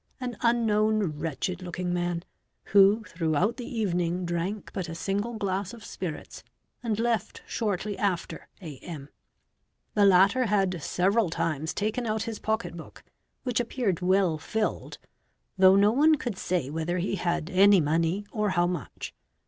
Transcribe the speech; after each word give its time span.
an 0.19 0.35
unknown, 0.41 1.19
wretched 1.19 1.61
looking 1.61 1.93
man, 1.93 2.23
who 2.63 3.03
throughout 3.03 3.57
the 3.57 3.79
evening 3.79 4.25
drank 4.25 4.71
but 4.73 4.89
a 4.89 4.95
single 4.95 5.35
glass 5.35 5.75
of 5.75 5.85
spirits 5.85 6.43
and 6.81 6.99
left 6.99 7.43
shortly 7.45 7.95
after 7.99 8.47
A.M. 8.63 9.09
The 9.93 10.05
latter— 10.05 10.45
had 10.47 10.81
several 10.81 11.29
times 11.29 11.71
taken 11.71 12.07
out 12.07 12.23
his 12.23 12.39
pocket 12.39 12.75
book, 12.75 13.03
which 13.43 13.59
appeared 13.59 14.01
well 14.01 14.39
filled,— 14.39 14.97
though 15.59 15.75
no 15.75 15.91
one 15.91 16.15
could 16.15 16.35
say 16.35 16.71
whether 16.71 16.97
he 16.97 17.17
had 17.17 17.51
any 17.51 17.79
money 17.79 18.25
or 18.31 18.49
how 18.49 18.65
much. 18.65 19.13